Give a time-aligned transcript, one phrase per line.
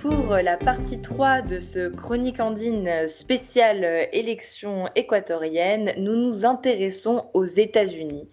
[0.00, 5.92] pour la partie 3 de ce Chronique Andine spéciale élection équatorienne.
[5.96, 8.28] Nous nous intéressons aux États-Unis.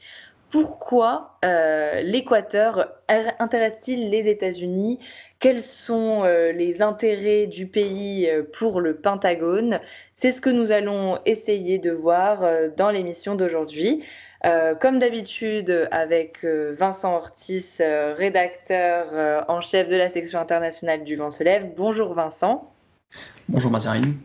[0.49, 4.99] Pourquoi euh, l'Équateur intéresse-t-il les États-Unis?
[5.39, 9.79] Quels sont euh, les intérêts du pays euh, pour le Pentagone?
[10.13, 14.03] C'est ce que nous allons essayer de voir dans l'émission d'aujourd'hui.
[14.43, 21.43] Comme d'habitude, avec Vincent Ortiz, rédacteur en chef de la section internationale du Vent se
[21.43, 21.67] lève.
[21.75, 22.71] Bonjour Vincent.
[23.49, 24.15] Bonjour Mazarine.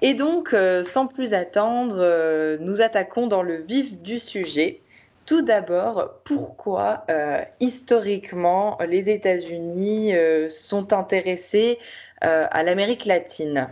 [0.00, 4.80] Et donc, euh, sans plus attendre, euh, nous attaquons dans le vif du sujet.
[5.26, 10.12] Tout d'abord, pourquoi euh, historiquement les États-Unis
[10.48, 11.78] sont intéressés
[12.20, 13.68] à l'Amérique latine?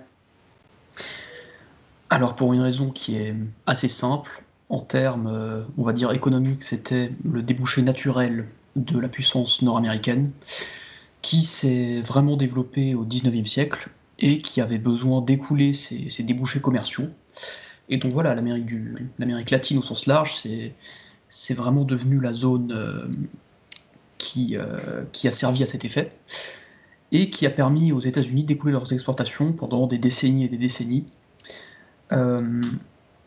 [2.10, 3.34] Alors pour une raison qui est
[3.66, 9.62] assez simple, en termes, on va dire économiques, c'était le débouché naturel de la puissance
[9.62, 10.30] nord-américaine,
[11.22, 17.08] qui s'est vraiment développé au XIXe siècle et qui avait besoin d'écouler ses, débouchés commerciaux.
[17.88, 20.42] Et donc voilà, l'Amérique latine au sens large,
[21.28, 23.06] c'est vraiment devenu la zone euh,
[24.18, 26.10] qui, euh, qui a servi à cet effet
[27.12, 31.06] et qui a permis aux États-Unis d'écouler leurs exportations pendant des décennies et des décennies
[32.12, 32.62] euh,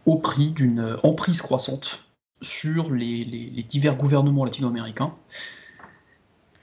[0.06, 2.04] au prix d'une emprise croissante
[2.42, 5.14] sur les, les divers gouvernements latino-américains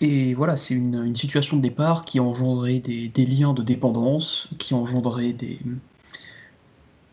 [0.00, 4.74] et voilà, c'est une, situation de départ qui a engendré des, liens de dépendance, qui
[4.74, 5.58] a engendré des,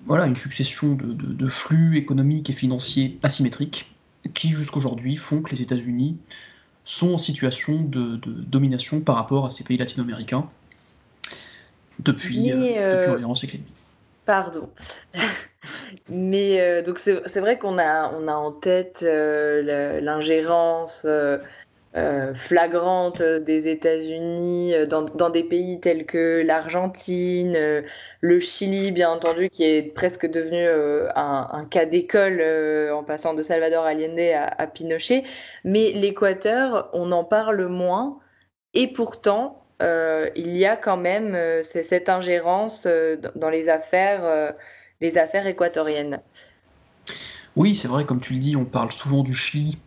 [0.06, 3.90] voilà, une succession de, flux économiques et financiers asymétriques
[4.34, 6.18] qui jusqu'aujourd'hui font que les États-Unis
[6.84, 10.50] sont en situation de, domination par rapport à ces pays latino-américains
[12.00, 13.72] depuis, euh, environ un siècle et demi.
[14.25, 14.69] Pardon.
[16.09, 21.06] Mais euh, donc c'est vrai qu'on a, on a en tête euh, l'ingérence
[21.96, 27.84] euh, flagrante des États-Unis euh, dans, des pays tels que l'Argentine,
[28.22, 30.68] le Chili, bien entendu, qui est presque devenu
[31.16, 32.41] un, cas d'école
[32.91, 35.24] en passant de Salvador Allende à, Pinochet.
[35.63, 38.19] Mais l'Équateur, on en parle moins.
[38.74, 42.88] Et pourtant, il y a quand même cette ingérence
[43.35, 44.56] dans les affaires,
[45.03, 46.22] les affaires équatoriennes.
[47.56, 49.78] Oui, c'est vrai, comme tu le dis, on parle souvent du Chili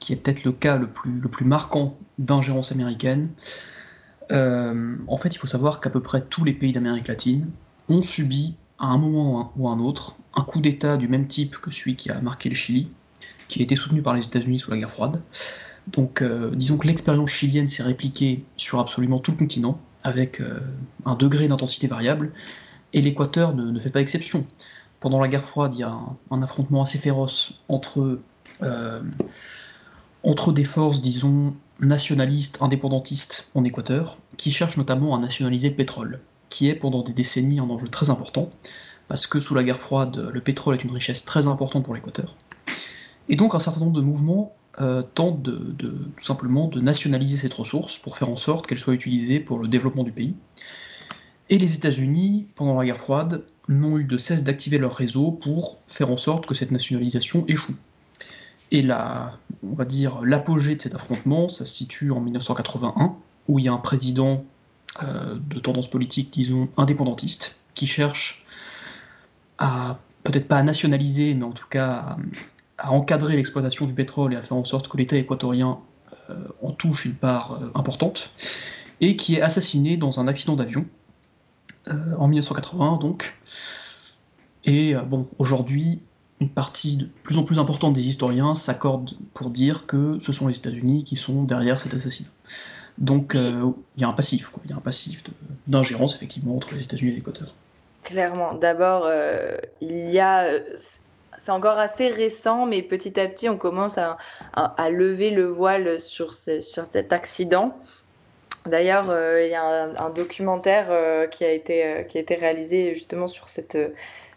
[0.00, 3.30] qui est peut-être le cas le plus, marquant d'ingérence américaine.
[4.30, 7.50] Euh, en fait, il faut savoir qu'à peu près tous les pays d'Amérique latine
[7.88, 11.56] ont subi, à un moment ou à un autre, un coup d'État du même type
[11.56, 12.88] que celui qui a marqué le Chili,
[13.48, 15.22] qui a été soutenu par les États-Unis sous la guerre froide.
[15.88, 20.60] Donc, euh, disons que l'expérience chilienne s'est répliquée sur absolument tout le continent, avec euh,
[21.06, 22.32] un degré d'intensité variable,
[22.92, 24.46] et l'Équateur ne, fait pas exception.
[25.00, 25.96] Pendant la guerre froide, il y a
[26.30, 28.18] un, affrontement assez féroce entre
[30.24, 36.20] entre des forces, disons, nationalistes, indépendantistes en Équateur, qui cherchent notamment à nationaliser le pétrole,
[36.48, 38.50] qui est pendant des décennies un enjeu très important,
[39.06, 42.34] parce que sous la guerre froide, le pétrole est une richesse très importante pour l'Équateur.
[43.28, 47.98] Et donc un certain nombre de mouvements euh, tentent tout simplement de nationaliser cette ressource
[47.98, 50.34] pour faire en sorte qu'elle soit utilisée pour le développement du pays.
[51.50, 55.78] Et les États-Unis, pendant la guerre froide, n'ont eu de cesse d'activer leur réseau pour
[55.86, 57.76] faire en sorte que cette nationalisation échoue.
[58.70, 63.16] Et la, on va dire l'apogée de cet affrontement, ça se situe en 1981,
[63.48, 64.44] où il y a un président
[65.02, 68.44] euh, de tendance politique, disons, indépendantiste, qui cherche
[69.56, 72.16] à, peut-être pas à nationaliser, mais en tout cas
[72.76, 75.78] à, encadrer l'exploitation du pétrole et à faire en sorte que l'État équatorien
[76.30, 78.30] euh, en touche une part euh, importante,
[79.00, 80.84] et qui est assassiné dans un accident d'avion
[82.18, 83.36] en 1981, donc.
[84.64, 86.00] Et bon, aujourd'hui,
[86.40, 90.46] une partie de plus en plus importante des historiens s'accordent pour dire que ce sont
[90.46, 92.28] les États-Unis qui sont derrière cet assassinat.
[92.98, 95.22] Donc euh, il y a un passif, il y a un passif
[95.66, 97.54] d'ingérence effectivement entre les États-Unis et l'Équateur.
[98.04, 98.54] Clairement.
[98.54, 100.48] D'abord, euh, il y a,
[101.38, 104.16] c'est encore assez récent, mais petit à petit, on commence à,
[104.90, 107.76] lever le voile sur, sur cet accident.
[108.66, 113.28] D'ailleurs, euh, il y a un, documentaire qui, a été, qui a été réalisé justement
[113.28, 113.78] sur cette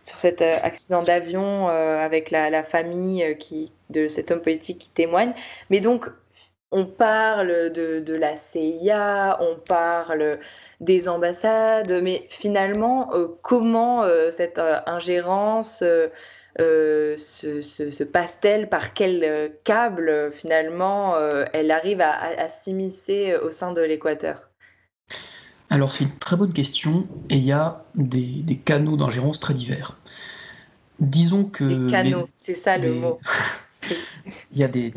[0.03, 4.79] sur cet euh, accident d'avion euh, avec la, famille euh, qui, de cet homme politique
[4.79, 5.33] qui témoigne.
[5.69, 6.09] Mais donc,
[6.71, 10.39] on parle de, la CIA, on parle
[10.79, 15.83] des ambassades, mais finalement, comment cette ingérence
[16.57, 21.15] se, passe-t-elle Par quel câble, finalement,
[21.53, 24.51] elle arrive à s'immiscer au sein de l'Équateur?
[25.71, 29.95] Alors c'est une très bonne question et il y a des, canaux d'ingérence très divers.
[30.99, 31.85] Disons que...
[31.85, 33.19] Des canaux, c'est ça le mot.
[34.51, 34.91] il y a des,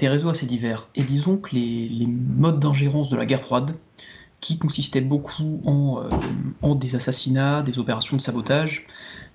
[0.00, 0.88] réseaux assez divers.
[0.94, 3.74] Et disons que les, modes d'ingérence de la guerre froide,
[4.40, 6.08] qui consistaient beaucoup en,
[6.62, 8.86] en, des assassinats, des opérations de sabotage,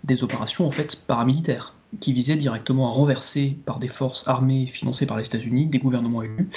[0.03, 5.05] des opérations en fait paramilitaires, qui visaient directement à renverser par des forces armées financées
[5.05, 6.50] par les États-Unis des gouvernements élus.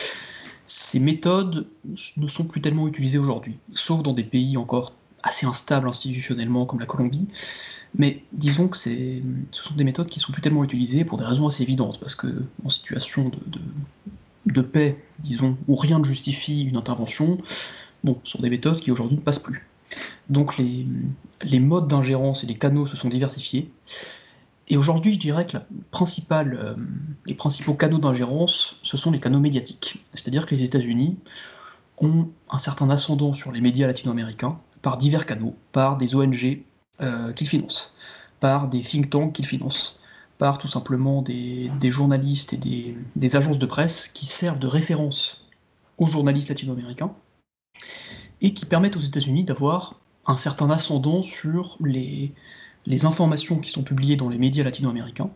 [0.66, 1.66] Ces méthodes
[2.16, 6.80] ne sont plus tellement utilisées aujourd'hui, sauf dans des pays encore assez instables institutionnellement comme
[6.80, 7.28] la Colombie.
[7.98, 9.22] Mais disons que ce
[9.52, 12.42] sont des méthodes qui sont plus tellement utilisées pour des raisons assez évidentes, parce que
[12.64, 13.30] en situation
[14.46, 17.38] de, paix, disons, où rien ne justifie une intervention,
[18.04, 19.66] bon, ce sont des méthodes qui aujourd'hui ne passent plus.
[20.28, 23.70] Donc les, modes d'ingérence et les canaux se sont diversifiés.
[24.68, 26.76] Et aujourd'hui, je dirais que euh,
[27.24, 30.04] les principaux canaux d'ingérence, ce sont les canaux médiatiques.
[30.12, 31.16] C'est-à-dire que les États-Unis
[31.98, 36.62] ont un certain ascendant sur les médias latino-américains par divers canaux, par des ONG
[37.00, 37.94] euh, qu'ils financent,
[38.40, 39.98] par des think tanks qu'ils financent,
[40.38, 42.56] par tout simplement des, journalistes et
[43.16, 45.44] des, agences de presse qui servent de référence
[45.98, 47.12] aux journalistes latino-américains
[48.40, 52.32] et qui permettent aux États-Unis d'avoir un certain ascendant sur les,
[53.04, 55.30] informations qui sont publiées dans les médias latino-américains.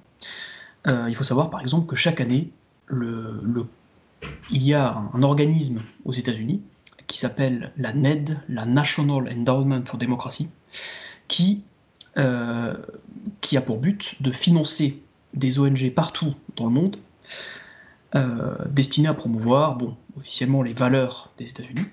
[0.87, 2.51] Euh, il faut savoir par exemple que chaque année,
[2.91, 6.63] il y a un, organisme aux États-Unis
[7.07, 10.49] qui s'appelle la NED, la National Endowment for Democracy,
[11.29, 11.63] qui,
[12.17, 12.75] euh,
[13.41, 15.03] qui a pour but de financer
[15.35, 16.97] des ONG partout dans le monde,
[18.15, 19.79] euh, destinées à promouvoir,
[20.17, 21.87] officiellement les valeurs des États-Unis,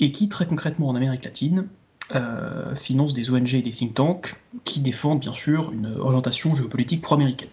[0.00, 1.68] et qui très concrètement en Amérique latine
[2.14, 4.34] euh, finance des ONG et des think tanks
[4.64, 7.50] qui défendent bien sûr une orientation géopolitique pro-américaine.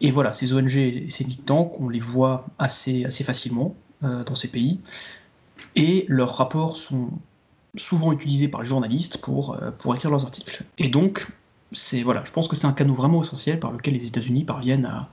[0.00, 4.34] Et voilà, ces ONG et ces think tanks, on les voit assez, facilement euh, dans
[4.34, 4.80] ces pays,
[5.76, 7.10] et leurs rapports sont
[7.76, 10.64] souvent utilisés par les journalistes pour, euh, écrire leurs articles.
[10.78, 11.28] Et donc,
[12.02, 15.08] voilà, je pense que c'est un canot vraiment essentiel par lequel les États-Unis parviennent à,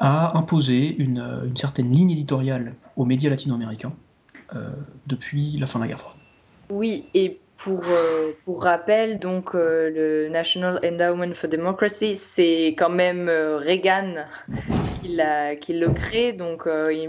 [0.00, 3.92] à imposer une, une, certaine ligne éditoriale aux médias latino-américains
[5.06, 6.16] depuis la fin de la guerre froide.
[6.70, 13.28] Oui, et pour, euh, rappel, donc euh, le National Endowment for Democracy, c'est quand même
[13.28, 14.24] euh, Reagan
[15.02, 15.18] qui,
[15.60, 16.68] qui le crée donc,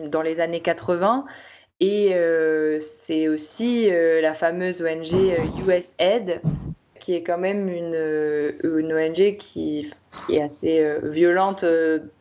[0.10, 1.26] dans les années 80.
[1.80, 2.16] Et
[3.06, 5.14] c'est aussi la fameuse ONG
[5.68, 6.42] USAID,
[7.00, 9.92] qui est quand même une, ONG qui,
[10.30, 11.64] est assez violente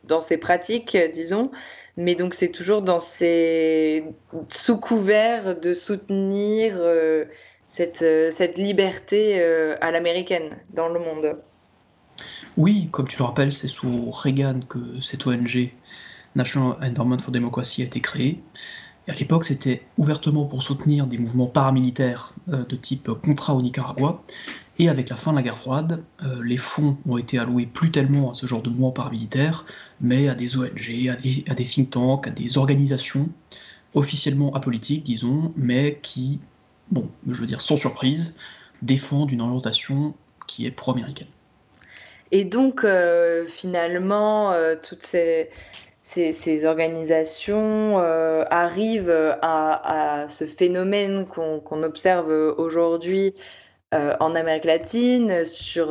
[0.03, 1.49] dans ses pratiques, disons,
[1.97, 4.05] mais donc c'est toujours dans ces
[4.49, 7.25] sous couvert de soutenir euh,
[7.67, 11.37] cette, euh, cette, liberté euh, à l'américaine dans le monde.
[12.55, 15.71] Oui, comme tu le rappelles, c'est sous Reagan que cette ONG
[16.35, 18.41] National Endowment for Democracy a été créée.
[19.07, 24.21] Et à l'époque, c'était ouvertement pour soutenir des mouvements paramilitaires de type Contra au Nicaragua.
[24.79, 26.03] Et avec la fin de la guerre froide,
[26.43, 29.65] les fonds ont été alloués plus tellement à ce genre de mouvements paramilitaires,
[30.01, 31.15] mais à des ONG, à
[31.53, 33.29] des, think tanks, à des organisations
[33.93, 36.39] officiellement apolitiques, disons, mais qui,
[36.91, 38.35] bon, je veux dire sans surprise,
[38.81, 40.13] défendent une orientation
[40.47, 41.27] qui est pro-américaine.
[42.31, 45.49] Et donc, euh, finalement, euh, toutes ces,
[46.65, 53.35] organisations euh, arrivent à, à, ce phénomène qu'on observe aujourd'hui
[53.93, 55.87] en Amérique latine, sur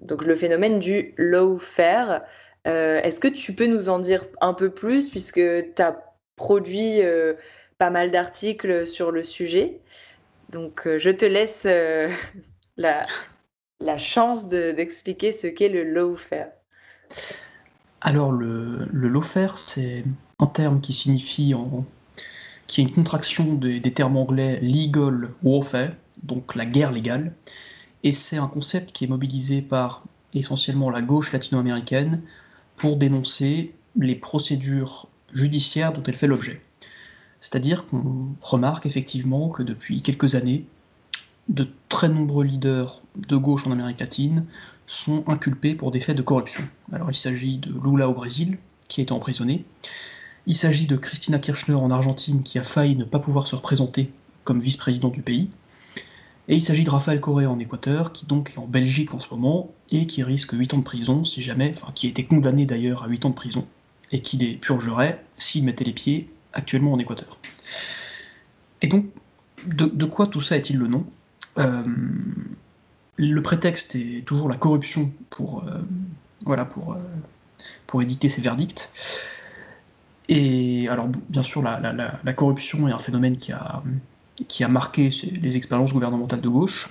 [0.00, 2.22] donc le phénomène du lawfare.
[2.66, 5.96] Euh, est-ce que tu peux nous en dire un peu plus, puisque tu as
[6.36, 7.34] produit euh,
[7.78, 9.80] pas mal d'articles sur le sujet
[10.50, 11.64] Donc, euh, je te laisse
[12.76, 13.02] la,
[13.98, 16.48] chance d'expliquer ce qu'est le lawfare.
[18.00, 20.04] Alors, le, le lawfare, c'est
[20.38, 21.54] un terme qui signifie,
[22.66, 25.90] qui est une contraction des termes anglais legal warfare,
[26.22, 27.32] donc la guerre légale,
[28.04, 30.04] et c'est un concept qui est mobilisé par
[30.34, 32.22] essentiellement la gauche latino-américaine
[32.82, 36.60] pour dénoncer les procédures judiciaires dont elle fait l'objet.
[37.40, 40.64] C'est-à-dire qu'on remarque effectivement que depuis quelques années,
[41.48, 44.46] de très nombreux leaders de gauche en Amérique latine
[44.88, 46.64] sont inculpés pour des faits de corruption.
[46.92, 48.58] Alors il s'agit de Lula au Brésil,
[48.88, 49.64] qui a été emprisonné.
[50.48, 54.10] Il s'agit de Christina Kirchner en Argentine, qui a failli ne pas pouvoir se représenter
[54.42, 55.50] comme vice-président du pays.
[56.48, 59.32] Et il s'agit de Raphaël Correa en Équateur, qui donc est en Belgique en ce
[59.32, 62.66] moment, et qui risque 8 ans de prison, si jamais, enfin qui a été condamné
[62.66, 63.66] d'ailleurs à 8 ans de prison,
[64.10, 67.38] et qui les purgerait s'il mettait les pieds actuellement en Équateur.
[68.82, 69.06] Et donc,
[69.66, 71.06] de, quoi tout ça est-il le nom?
[71.58, 71.84] Euh,
[73.16, 75.78] Le prétexte est toujours la corruption pour, euh,
[76.44, 76.96] voilà, pour, euh,
[77.86, 78.90] pour éditer ses verdicts.
[80.28, 83.82] Et alors, bien sûr, la corruption est un phénomène qui a
[84.48, 85.10] qui a marqué
[85.40, 86.90] les expériences gouvernementales de gauche.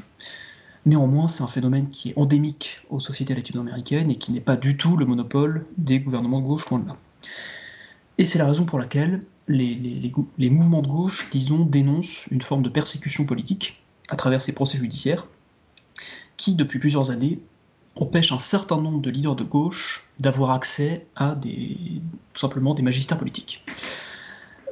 [0.86, 4.78] Néanmoins, c'est un phénomène qui est endémique aux sociétés latino-américaines et qui n'est pas du
[4.78, 6.98] tout le monopole des gouvernements de gauche, loin de là.
[8.18, 12.70] Et c'est la raison pour laquelle les, mouvements de gauche, disons, dénoncent une forme de
[12.70, 15.28] persécution politique à travers ces procès judiciaires,
[16.38, 17.40] qui, depuis plusieurs années,
[17.96, 21.78] empêchent un certain nombre de leaders de gauche d'avoir accès à des,
[22.34, 23.64] tout simplement des magistrats politiques.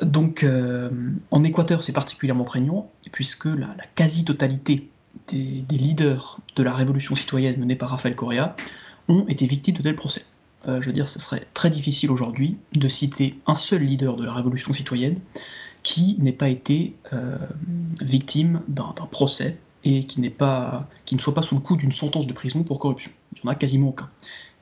[0.01, 0.89] Donc, euh,
[1.31, 4.89] en Équateur, c'est particulièrement prégnant, puisque la, quasi-totalité
[5.27, 8.55] des, leaders de la révolution citoyenne menée par Rafael Correa
[9.07, 10.23] ont été victimes de tels procès.
[10.67, 14.25] Euh, je veux dire, ce serait très difficile aujourd'hui de citer un seul leader de
[14.25, 15.19] la révolution citoyenne
[15.83, 17.37] qui n'ait pas été euh,
[18.01, 22.27] victime d'un procès et qui, pas, qui ne soit pas sous le coup d'une sentence
[22.27, 23.11] de prison pour corruption.
[23.33, 24.09] Il n'y en a quasiment aucun.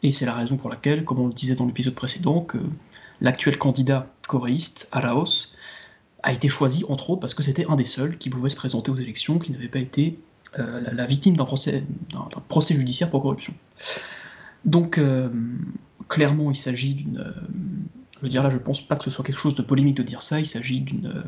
[0.03, 2.59] Et c'est la raison pour laquelle, comme on le disait dans l'épisode précédent, que
[3.21, 5.47] l'actuel candidat coréiste, Araos,
[6.23, 8.91] a été choisi entre autres parce que c'était un des seuls qui pouvait se présenter
[8.91, 10.19] aux élections, qui n'avait pas été
[10.59, 11.83] euh, la, victime d'un procès,
[12.47, 13.53] procès, judiciaire pour corruption.
[14.65, 15.29] Donc, euh,
[16.09, 17.19] clairement, il s'agit d'une.
[17.19, 17.31] Euh,
[18.15, 20.03] je veux dire là, je pense pas que ce soit quelque chose de polémique de
[20.03, 21.23] dire ça, il s'agit d'une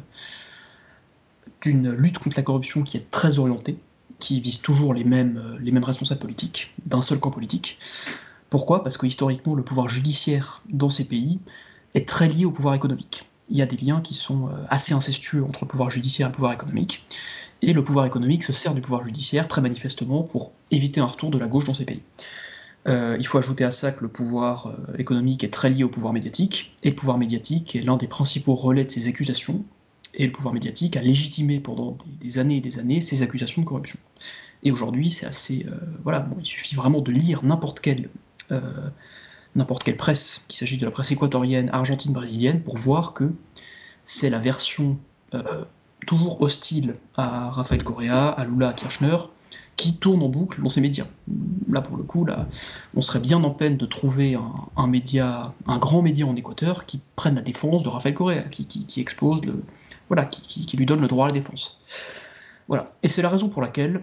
[1.62, 3.78] d'une lutte contre la corruption qui est très orientée,
[4.18, 7.78] qui vise toujours les mêmes, les mêmes responsables politiques, d'un seul camp politique.
[8.50, 8.82] Pourquoi?
[8.82, 11.40] Parce que historiquement, le pouvoir judiciaire dans ces pays
[11.96, 13.26] est très lié au pouvoir économique.
[13.50, 16.36] Il y a des liens qui sont assez incestueux entre le pouvoir judiciaire et le
[16.36, 17.04] pouvoir économique.
[17.62, 21.30] Et le pouvoir économique se sert du pouvoir judiciaire très manifestement pour éviter un retour
[21.30, 22.02] de la gauche dans ces pays.
[22.88, 25.90] Euh, il faut ajouter à ça que le pouvoir euh, économique est très lié au
[25.90, 29.64] pouvoir médiatique, et le pouvoir médiatique est l'un des principaux relais de ces accusations,
[30.14, 33.68] et le pouvoir médiatique a légitimé pendant des, années et des années ces accusations de
[33.68, 34.00] corruption.
[34.64, 35.66] Et aujourd'hui, c'est assez.
[35.70, 38.10] Euh, voilà, bon, il suffit vraiment de lire n'importe quelle,
[39.60, 43.32] n'importe quelle presse, qu'il s'agisse de la presse équatorienne, argentine, brésilienne, pour voir que
[44.06, 44.98] c'est la version
[46.08, 49.18] toujours hostile à Raphaël Correa, à Lula, à Kirchner,
[49.76, 51.08] qui tourne en boucle dans ces médias.
[51.70, 52.48] Là, pour le coup, là,
[52.96, 54.38] on serait bien en peine de trouver
[54.76, 59.00] un, média, un grand média en Équateur qui prenne la défense de Raphaël Correa, qui,
[59.00, 59.64] expose le,
[60.10, 61.80] voilà, qui, lui donne le droit à la défense.
[62.68, 62.92] Voilà.
[63.04, 64.02] Et c'est la raison pour laquelle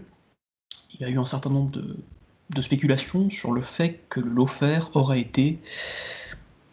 [0.95, 1.97] il y a eu un certain nombre de,
[2.51, 5.59] de spéculations sur le fait que le lawfare aurait été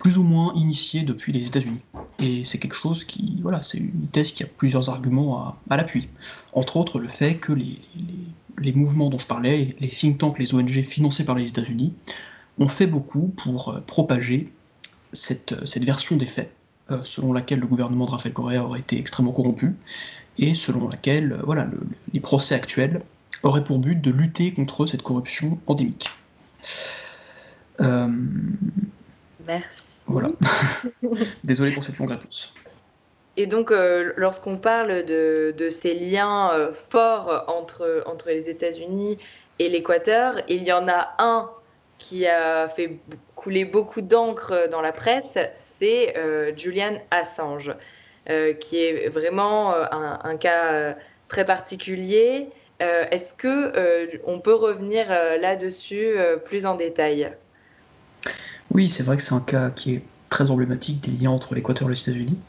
[0.03, 1.79] plus ou moins initié depuis les États-Unis.
[2.19, 6.09] Et c'est quelque chose qui, voilà, c'est une thèse qui a plusieurs arguments à, l'appui.
[6.51, 10.83] Entre autres, le fait que les, mouvements dont je parlais, les think tanks, les ONG
[10.83, 11.93] financés par les États-Unis,
[12.59, 14.51] ont fait beaucoup pour euh, propager
[15.13, 16.51] cette, version des faits,
[16.91, 19.73] euh, selon laquelle le gouvernement de Rafael Correa aurait été extrêmement corrompu,
[20.37, 21.67] et selon laquelle euh, voilà,
[22.11, 23.01] les procès actuels
[23.41, 26.09] auraient pour but de lutter contre cette corruption endémique.
[27.79, 29.83] Merci.
[30.05, 30.29] Voilà.
[31.43, 32.53] Désolé pour cette longue réponse.
[33.35, 39.17] Et donc, euh, lorsqu'on parle de, ces liens euh, forts entre, entre les États-Unis
[39.59, 41.49] et l'Équateur, il y en a un
[41.97, 42.97] qui a fait
[43.35, 45.37] couler beaucoup d'encre dans la presse,
[45.79, 47.71] c'est euh, Julian Assange,
[48.59, 50.95] qui est vraiment un, cas
[51.27, 52.47] très particulier.
[53.11, 57.31] Est-ce que on peut revenir là-dessus plus en détail?
[58.71, 61.89] Oui, c'est vrai que c'est un cas qui est très emblématique des liens entre l'Équateur
[61.89, 62.39] et les États-Unis,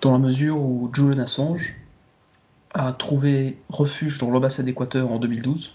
[0.00, 1.74] dans la mesure où Julian Assange
[2.72, 5.74] a trouvé refuge dans l'ambassade d'Équateur en 2012.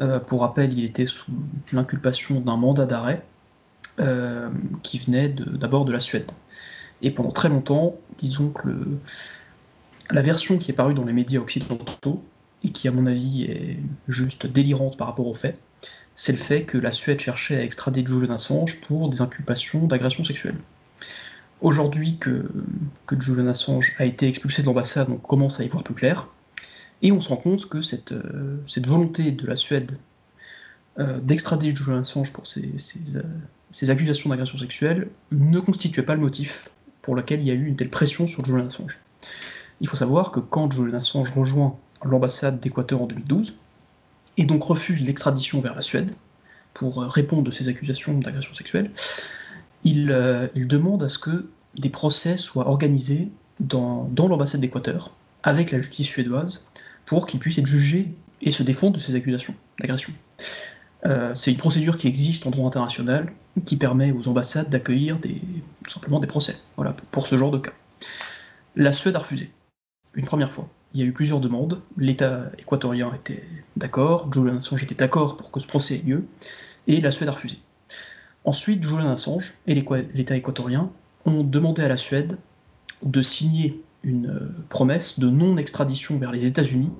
[0.00, 1.32] Euh, pour rappel, il était sous
[1.72, 3.22] l'inculpation d'un mandat d'arrêt
[4.00, 4.48] euh,
[4.82, 6.30] qui venait d'abord de, la Suède.
[7.02, 8.68] Et pendant très longtemps, disons que
[10.10, 12.22] la version qui est parue dans les médias occidentaux,
[12.64, 13.78] et qui à mon avis est
[14.08, 15.58] juste délirante par rapport aux faits,
[16.14, 20.24] c'est le fait que la Suède cherchait à extrader Julian Assange pour des inculpations d'agression
[20.24, 20.56] sexuelle.
[21.60, 22.50] Aujourd'hui que,
[23.06, 26.28] que Julian Assange a été expulsé de l'ambassade, on commence à y voir plus clair,
[27.02, 29.98] et on se rend compte que cette, euh, cette volonté de la Suède
[30.98, 36.70] euh, d'extrader Julian Assange pour ces, ces, accusations d'agression sexuelle ne constituait pas le motif
[37.02, 38.98] pour lequel il y a eu une telle pression sur Julian Assange.
[39.80, 43.54] Il faut savoir que quand Julian Assange rejoint l'ambassade d'Équateur en 2012,
[44.36, 46.12] et donc refuse l'extradition vers la Suède
[46.74, 48.90] pour euh, répondre de ces accusations d'agression sexuelle,
[49.84, 53.28] il, euh, il, demande à ce que des procès soient organisés
[53.60, 56.64] dans, l'ambassade d'Équateur avec la justice suédoise
[57.06, 60.12] pour qu'il puisse être jugé et se défendre de ces accusations d'agression.
[61.06, 63.30] Euh, c'est une procédure qui existe en droit international
[63.66, 65.18] qui permet aux ambassades d'accueillir
[65.86, 67.72] simplement des procès voilà, pour ce genre de cas.
[68.74, 69.50] La Suède a refusé,
[70.14, 71.82] une première fois il y a eu plusieurs demandes.
[71.98, 73.42] L'État équatorien était
[73.76, 76.24] d'accord, Julian Assange était d'accord pour que ce procès ait lieu,
[76.86, 77.58] et la Suède a refusé.
[78.44, 79.74] Ensuite, Julian Assange et
[80.14, 80.90] l'État équatorien
[81.24, 82.36] ont demandé à la Suède
[83.02, 86.90] de signer une euh, promesse de non-extradition vers les États-Unis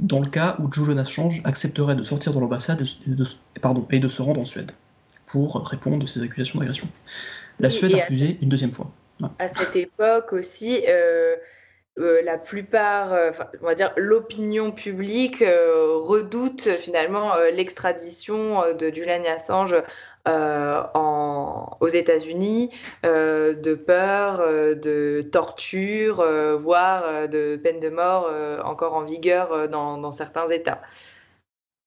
[0.00, 3.24] dans le cas où Julian Assange accepterait de sortir de l'ambassade et, de,
[3.90, 4.72] et de se rendre en Suède
[5.26, 6.88] pour répondre à ces accusations d'agression.
[7.58, 8.90] La Suède a refusé une deuxième fois.
[9.38, 11.36] À cette époque aussi, euh,
[11.98, 13.30] euh, la plupart, euh,
[13.62, 19.74] on va dire l'opinion publique redoute finalement l'extradition de Julian Assange
[20.26, 22.70] aux États-Unis,
[23.04, 26.16] de peur, de torture,
[26.58, 28.30] voire de peine de mort
[28.64, 30.82] encore en vigueur dans, dans certains États.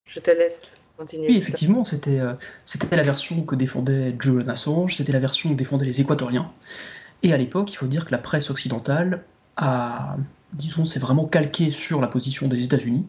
[0.06, 0.58] Je te laisse.
[1.00, 2.20] Oui, effectivement, c'était
[2.92, 6.52] la version que défendait Julian Assange, c'était la version que défendaient les Équatoriens.
[7.24, 9.24] Et à l'époque, il faut dire que la presse occidentale
[10.54, 13.06] disons, s'est vraiment calquée sur la position des États-Unis,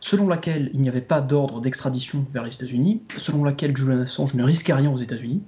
[0.00, 4.34] selon laquelle il n'y avait pas d'ordre d'extradition vers les États-Unis, selon laquelle Julian Assange
[4.34, 5.42] ne risquait rien aux États-Unis.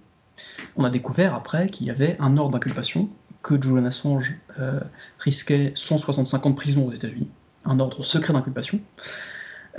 [0.77, 3.09] On a découvert après qu'il y avait un ordre d'inculpation,
[3.43, 4.81] que Julian Assange euh,
[5.19, 7.29] risquait 165 ans de prison aux États-Unis,
[7.65, 8.81] un ordre secret d'inculpation.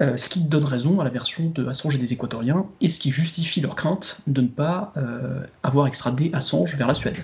[0.02, 3.00] Euh, ce qui donne raison à la version de Assange et des Équatoriens, et ce
[3.00, 7.16] qui justifie leur crainte de ne pas euh, avoir extradé Assange vers la Suède.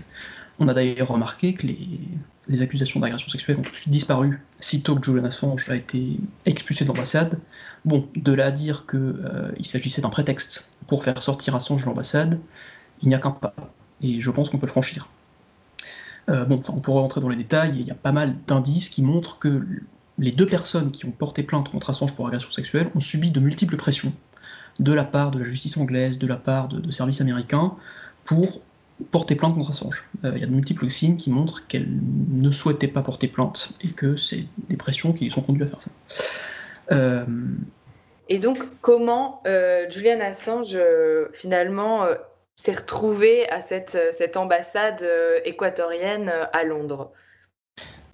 [0.61, 4.95] On a d'ailleurs remarqué que les, accusations d'agression sexuelle ont tout de suite disparu sitôt
[4.95, 7.39] que Julian Assange a été expulsé de l'ambassade.
[7.83, 11.87] Bon, de là à dire qu'il euh, s'agissait d'un prétexte pour faire sortir Assange de
[11.87, 12.39] l'ambassade,
[13.01, 13.55] il n'y a qu'un pas.
[14.03, 15.09] Et je pense qu'on peut le franchir.
[16.29, 18.89] Euh, bon, enfin, on pourrait rentrer dans les détails, il y a pas mal d'indices
[18.89, 19.65] qui montrent que
[20.19, 23.39] les deux personnes qui ont porté plainte contre Assange pour agression sexuelle ont subi de
[23.39, 24.13] multiples pressions
[24.79, 27.73] de la part de la justice anglaise, de la part de services américains,
[28.25, 28.61] pour
[29.11, 30.03] porter plainte contre Assange.
[30.23, 31.87] Euh, il y a de multiples signes qui montrent qu'elle
[32.29, 35.67] ne souhaitait pas porter plainte et que c'est des pressions qui les sont conduites à
[35.67, 35.91] faire ça.
[36.91, 37.25] Euh,
[38.29, 40.77] et donc, comment euh, Julian Assange
[41.33, 42.05] finalement
[42.55, 45.05] s'est retrouvé à cette, cette ambassade
[45.45, 47.11] équatorienne à Londres?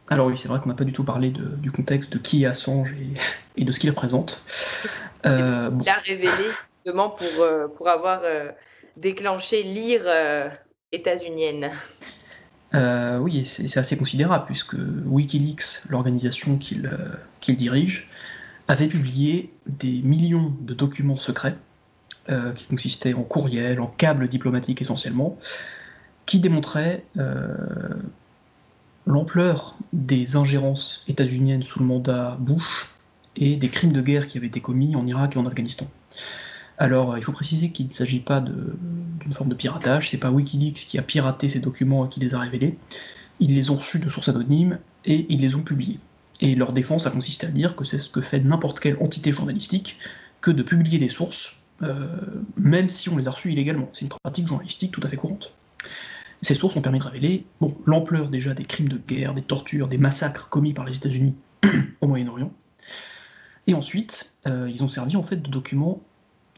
[0.10, 2.46] Alors oui, c'est vrai qu'on n'a pas du tout parlé du contexte de qui est
[2.46, 2.96] Assange
[3.58, 4.42] et, de ce qu'il représente.
[5.26, 6.32] Il a révélé
[6.72, 8.22] justement pour, pour avoir
[8.96, 10.04] déclenché l'IR
[10.92, 11.72] états-unienne.
[12.74, 18.10] Euh, oui, c'est assez considérable, puisque Wikileaks, l'organisation euh, qu'il dirige,
[18.68, 21.56] avait publié des millions de documents secrets,
[22.30, 25.38] euh, qui consistaient en courriels, en câbles diplomatiques essentiellement,
[26.26, 27.06] qui démontraient
[29.06, 32.90] l'ampleur des ingérences états-uniennes sous le mandat Bush
[33.38, 35.88] et des crimes de guerre qui avaient été commis en Irak et en Afghanistan.
[36.78, 40.76] Alors, il faut préciser qu'il ne s'agit pas d'une forme de piratage, c'est pas Wikileaks
[40.76, 42.78] qui a piraté ces documents et qui les a révélés.
[43.40, 46.00] Ils les ont reçus de sources anonymes et ils les ont publiés.
[46.40, 49.32] Et leur défense a consisté à dire que c'est ce que fait n'importe quelle entité
[49.32, 49.98] journalistique
[50.42, 52.08] que de publier des sources, euh,
[52.58, 53.90] même si on les a reçues illégalement.
[53.94, 55.54] C'est une pratique journalistique tout à fait courante.
[56.44, 59.88] Ces sources ont permis de révéler bon, l'ampleur déjà des crimes de guerre, des tortures,
[59.88, 61.36] des massacres commis par les États-Unis
[62.02, 62.52] au Moyen-Orient.
[63.66, 66.02] Et ensuite, euh, ils ont servi en fait de documents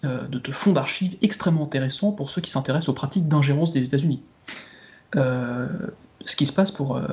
[0.06, 4.22] euh, de, fonds d'archives extrêmement intéressants pour ceux qui s'intéressent aux pratiques d'ingérence des États-Unis.
[5.16, 5.68] Euh,
[6.24, 6.96] ce qui se passe pour.
[6.96, 7.08] Euh,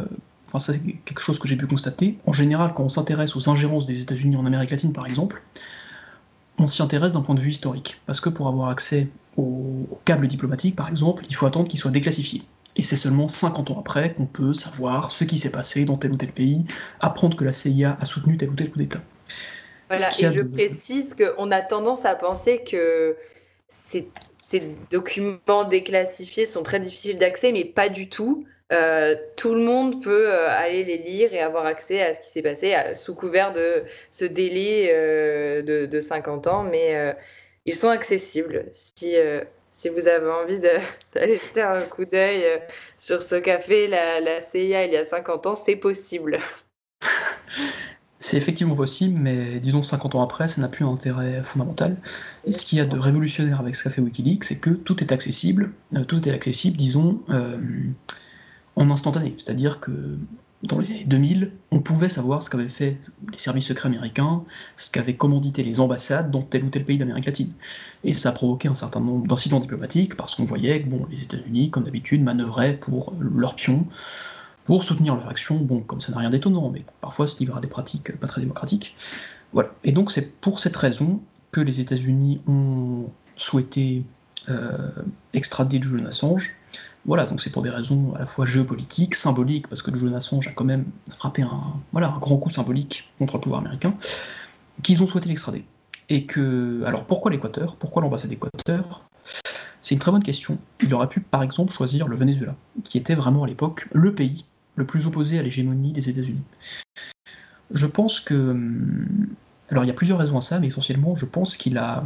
[0.47, 2.19] enfin, c'est quelque chose que j'ai pu constater.
[2.27, 5.43] En général, quand on s'intéresse aux ingérences des États-Unis en Amérique latine, par exemple,
[6.59, 8.01] on s'y intéresse d'un point de vue historique.
[8.07, 11.91] Parce que pour avoir accès aux, câbles diplomatiques, par exemple, il faut attendre qu'ils soient
[11.91, 12.45] déclassifiés.
[12.77, 16.13] Et c'est seulement 50 ans après qu'on peut savoir ce qui s'est passé dans tel
[16.13, 16.65] ou tel pays,
[17.01, 19.01] apprendre que la CIA a soutenu tel ou tel coup d'État.
[19.89, 23.17] Voilà, et je précise qu'on a tendance à penser que
[23.89, 24.09] ces,
[24.91, 28.47] documents déclassifiés sont très difficiles d'accès, mais pas du tout.
[28.73, 32.31] Euh, tout le monde peut euh, aller les lire et avoir accès à ce qui
[32.31, 37.15] s'est passé sous couvert de ce délai euh, de, 50 ans, mais
[37.65, 38.67] ils sont accessibles.
[38.73, 39.17] Si,
[39.73, 40.61] si vous avez envie
[41.15, 42.45] d'aller jeter un coup d'œil
[42.99, 46.41] sur ce café, la, la CIA il y a 50 ans, c'est possible.
[48.27, 51.97] C'est effectivement possible, mais disons 50 ans après, ça n'a plus un intérêt fondamental.
[52.45, 55.01] Et ce qu'il y a de révolutionnaire avec ce qu'a fait Wikileaks, c'est que tout
[55.01, 57.57] est accessible, euh, tout est accessible, disons, euh,
[58.75, 59.37] en instantané.
[59.39, 60.19] C'est-à-dire que
[60.65, 62.99] dans les années 2000, on pouvait savoir ce qu'avaient fait
[63.31, 64.43] les services secrets américains,
[64.77, 67.53] ce qu'avaient commandité les ambassades dans tel ou tel pays d'Amérique latine.
[68.03, 71.23] Et ça a provoqué un certain nombre d'incidents diplomatiques, parce qu'on voyait que bon, les
[71.23, 73.87] États-Unis, comme d'habitude, manœuvraient pour leurs pions,
[74.67, 77.61] pour soutenir leur action, bon, comme ça n'a rien d'étonnant, mais parfois se livrer à
[77.61, 78.97] des pratiques pas très démocratiques.
[79.53, 79.71] Voilà.
[79.85, 81.21] Et donc c'est pour cette raison
[81.53, 84.03] que les États-Unis ont souhaité
[84.49, 84.91] euh,
[85.33, 86.53] extrader Julian Assange.
[87.05, 90.49] Voilà, donc c'est pour des raisons à la fois géopolitiques, symboliques, parce que Julian Assange
[90.49, 93.95] a quand même frappé un, voilà, un grand coup symbolique contre le pouvoir américain,
[94.83, 95.65] qu'ils ont souhaité l'extrader.
[96.09, 97.77] Et que, alors pourquoi l'Équateur?
[97.77, 99.03] Pourquoi l'ambassade d'Équateur?
[99.81, 100.59] C'est une très bonne question.
[100.81, 104.45] Il aurait pu par exemple choisir le Venezuela, qui était vraiment à l'époque le pays
[104.77, 106.43] le plus opposé à l'hégémonie des États-Unis.
[107.73, 109.29] Je pense que hum,
[109.71, 112.05] Alors il y a plusieurs raisons à ça, mais essentiellement je pense qu'il a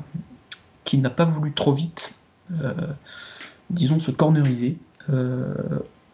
[0.84, 2.14] qu'il n'a pas voulu trop vite,
[2.62, 2.72] euh,
[3.70, 4.78] disons, se corneriser
[5.10, 5.54] euh,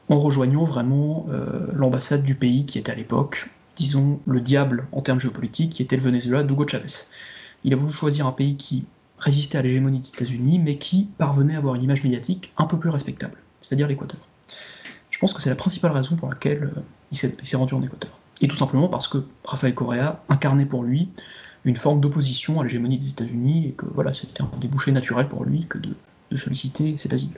[0.08, 5.00] en rejoignant vraiment euh, l'ambassade du pays qui était à l'époque, disons, le diable en
[5.02, 6.86] termes géopolitiques, qui était le Venezuela d'Hugo Chavez.
[7.64, 8.84] Il a voulu choisir un pays qui
[9.18, 12.78] résistait à l'hégémonie des États-Unis, mais qui parvenait à avoir une image médiatique un peu
[12.78, 14.20] plus respectable, c'est-à-dire l'Équateur.
[15.16, 16.70] Je pense que c'est la principale raison pour laquelle
[17.10, 18.10] il s'est rendu en Équateur.
[18.42, 21.08] Et tout simplement parce que Rafael Correa incarnait pour lui
[21.64, 25.46] une forme d'opposition à l'hégémonie des États-Unis et que voilà, c'était un débouché naturel pour
[25.46, 25.96] lui que de,
[26.36, 27.30] solliciter cet asile.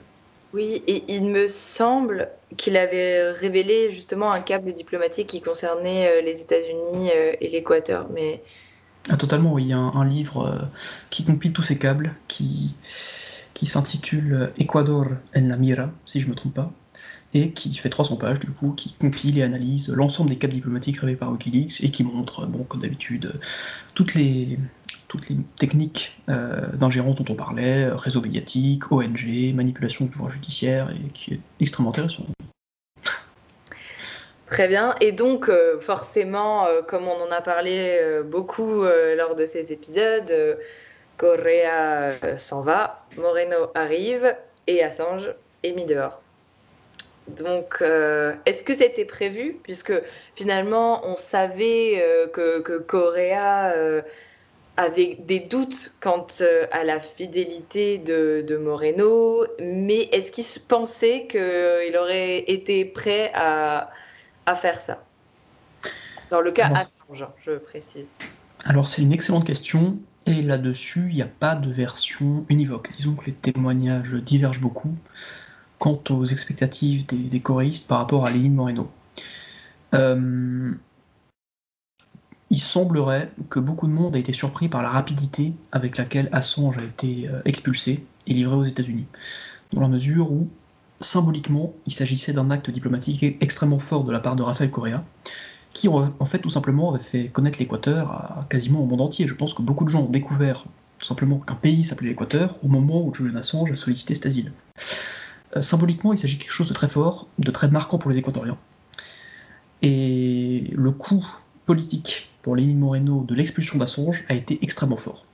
[0.53, 6.21] Oui, et il me semble qu'il avait révélé justement un câble diplomatique qui concernait euh,
[6.21, 8.07] les États-Unis euh, et l'Équateur.
[8.13, 8.43] Mais
[9.09, 9.63] ah, totalement, oui.
[9.63, 10.65] Il y a un, livre euh,
[11.11, 12.75] qui compile tous ces câbles qui,
[13.53, 16.73] qui s'intitule Ecuador en la Mira, si je ne me trompe pas,
[17.33, 20.97] et qui fait 300 pages du coup, qui compile et analyse l'ensemble des câbles diplomatiques
[20.99, 23.39] révélés par Wikileaks et qui montre, bon, comme d'habitude,
[23.93, 24.57] toutes les,
[25.57, 31.33] techniques euh, d'ingérence dont on parlait, réseau médiatique, ONG, manipulation du pouvoir judiciaire, et qui
[31.33, 32.25] est extrêmement intéressant.
[34.47, 34.95] Très bien.
[34.99, 40.33] Et donc, euh, forcément, euh, comme on en a parlé beaucoup lors de ces épisodes,
[41.17, 44.35] Correa s'en va, Moreno arrive
[44.67, 46.21] et Assange est mis dehors.
[47.37, 49.57] Donc, euh, est-ce que c'était prévu?
[49.63, 49.93] Puisque
[50.35, 54.01] finalement, on savait euh, que, Correa euh,
[54.77, 56.27] avait des doutes quant
[56.71, 63.91] à la fidélité de, Moreno, mais est-ce qu'il pensait qu'il aurait été prêt à,
[64.55, 65.03] faire ça?
[66.31, 68.05] Dans le cas Assange, je précise.
[68.65, 69.99] Alors, c'est une excellente question.
[70.25, 72.91] Et là-dessus, il n'y a pas de version univoque.
[72.97, 74.95] Disons que les témoignages divergent beaucoup
[75.79, 78.89] quant aux expectatives des, choristes par rapport à Lénine Moreno.
[79.95, 80.73] Euh,
[82.51, 86.77] il semblerait que beaucoup de monde a été surpris par la rapidité avec laquelle Assange
[86.77, 89.05] a été euh, expulsé et livré aux États-Unis,
[89.71, 90.49] dans la mesure où,
[90.99, 95.03] symboliquement, il s'agissait d'un acte diplomatique extrêmement fort de la part de Rafael Correa,
[95.73, 99.27] qui en fait tout simplement avait fait connaître l'Équateur à, quasiment au monde entier.
[99.27, 100.65] Je pense que beaucoup de gens ont découvert
[100.97, 104.51] tout simplement qu'un pays s'appelait l'Équateur au moment où Julian Assange a sollicité cet asile.
[105.55, 108.17] Euh, symboliquement, il s'agit de quelque chose de très fort, de très marquant pour les
[108.17, 108.57] Équatoriens.
[109.81, 111.25] Et le coût
[111.65, 115.25] politique pour Lénine Moreno de l'expulsion d'Assange a été extrêmement fort.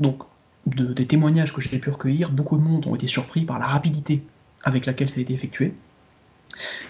[0.00, 0.22] Donc,
[0.66, 4.22] des témoignages que j'ai pu recueillir, beaucoup de monde ont été surpris par la rapidité
[4.64, 5.74] avec laquelle ça a été effectué.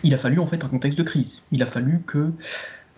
[0.02, 1.42] Il a fallu en fait un contexte de crise.
[1.52, 2.32] Il a fallu que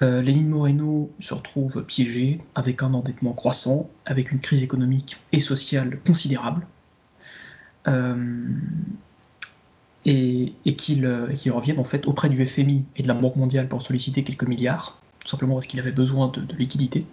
[0.03, 5.41] euh, Lénine Moreno se retrouve piégé avec un endettement croissant, avec une crise économique et
[5.41, 6.67] sociale considérable.
[7.89, 8.47] Euh,
[10.05, 13.83] et, euh, qu'il revienne en fait auprès du FMI et de la Banque mondiale pour
[13.83, 17.05] solliciter quelques milliards, tout simplement parce qu'il avait besoin de, liquidités.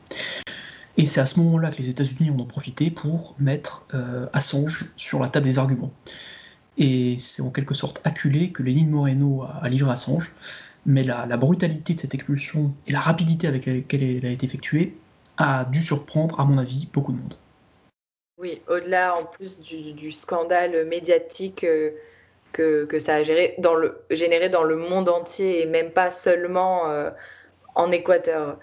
[0.98, 4.86] Et c'est à ce moment-là que les États-Unis en ont profité pour mettre euh, Assange
[4.95, 5.91] sur la table des arguments.
[6.78, 10.32] Et c'est en quelque sorte acculé que Lénine Moreno a, livré Assange,
[10.86, 14.95] mais la, brutalité de cette expulsion et la rapidité avec laquelle elle a été effectuée
[15.38, 17.36] a dû surprendre, à mon avis, beaucoup de monde.
[18.38, 21.63] Oui, au-delà en plus du, scandale médiatique.
[21.63, 21.91] Euh,
[22.56, 26.89] que, ça a géré dans le, généré dans le monde entier et même pas seulement
[26.89, 27.10] euh,
[27.76, 28.60] en Équateur.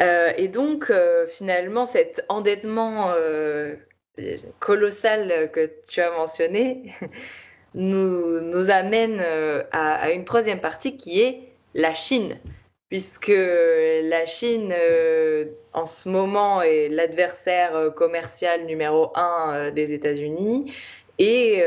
[0.00, 3.12] Euh, et donc, euh, finalement, cet endettement
[4.60, 6.94] colossal que tu as mentionné
[7.74, 9.20] nous, nous amène
[9.72, 11.40] à, à, une troisième partie qui est
[11.74, 12.38] la Chine.
[12.90, 14.72] Puisque la Chine,
[15.72, 20.72] en ce moment, est l'adversaire commercial numéro un des États-Unis
[21.18, 21.64] et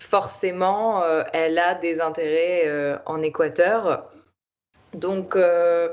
[0.00, 4.10] forcément, euh, elle a des intérêts euh, en Équateur.
[4.94, 5.90] Donc, euh,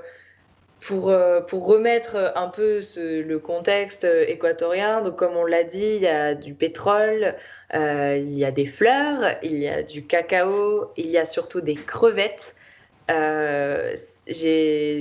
[0.82, 1.14] pour,
[1.48, 6.34] pour, remettre un peu le contexte équatorien, donc comme on l'a dit, il y a
[6.34, 7.36] du pétrole,
[7.74, 11.76] il y a des fleurs, il y a du cacao, il y a surtout des
[11.76, 12.56] crevettes.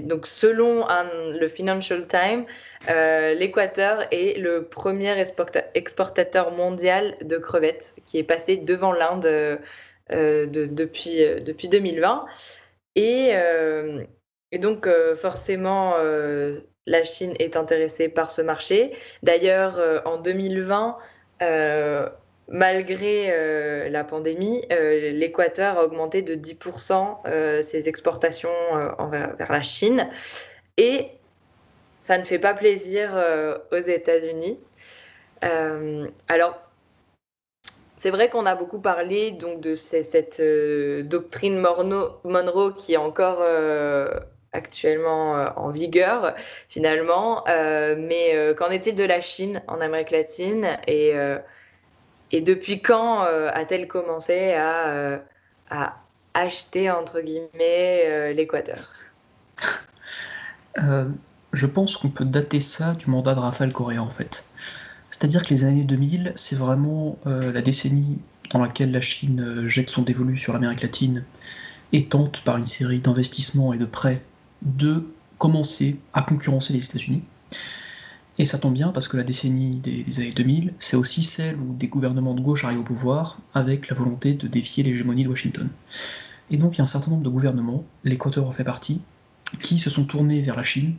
[0.03, 2.45] Donc selon le Financial Times,
[2.89, 5.15] euh, L'Équateur est le premier
[5.75, 12.27] exportateur mondial de crevettes qui est passé devant l'Inde euh, depuis, euh, depuis 2020.
[12.95, 13.35] Et,
[14.53, 14.89] et donc
[15.21, 15.97] forcément,
[16.87, 18.97] la Chine est intéressée par ce marché.
[19.23, 20.97] D'ailleurs, en 2020,
[22.49, 28.51] malgré la pandémie, l'Équateur a augmenté de 10% ses exportations
[29.11, 30.09] vers la Chine.
[30.77, 31.11] Et
[32.07, 34.61] ça ne fait pas plaisir euh, aux États-Unis.
[35.45, 36.57] Euh, alors,
[37.97, 43.43] c'est vrai qu'on a beaucoup parlé donc de cette euh, doctrine Monroe qui est encore
[44.53, 46.35] actuellement en vigueur
[46.69, 47.45] finalement.
[47.47, 50.79] mais qu'en est-il de la Chine en Amérique latine?
[50.87, 51.13] Et,
[52.33, 55.21] et depuis quand a-t-elle commencé à,
[55.71, 55.97] à,
[56.35, 58.89] acheter entre guillemets l'Équateur?
[61.53, 64.45] Je pense qu'on peut dater ça du mandat de Raphaël Correa en fait.
[65.11, 68.19] C'est-à-dire que les années 2000, c'est vraiment la décennie
[68.51, 71.25] dans laquelle la Chine jette son dévolu sur l'Amérique latine
[71.93, 74.23] et tente par une série d'investissements et de prêts
[74.62, 75.05] de
[75.39, 77.23] commencer à concurrencer les États-Unis.
[78.38, 81.75] Et ça tombe bien parce que la décennie des, années 2000, c'est aussi celle où
[81.75, 85.68] des gouvernements de gauche arrivent au pouvoir avec la volonté de défier l'hégémonie de Washington.
[86.51, 89.01] Et donc il y a un certain nombre de gouvernements, l'Équateur en fait partie,
[89.62, 90.94] qui se sont tournés vers la Chine